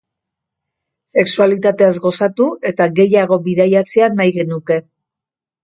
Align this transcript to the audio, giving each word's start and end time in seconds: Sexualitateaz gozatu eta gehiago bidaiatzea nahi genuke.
Sexualitateaz 1.15 1.91
gozatu 2.07 2.49
eta 2.71 2.89
gehiago 3.03 3.41
bidaiatzea 3.51 4.11
nahi 4.19 4.37
genuke. 4.43 4.83